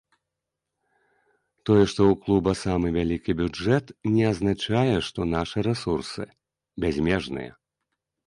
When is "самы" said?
2.61-2.87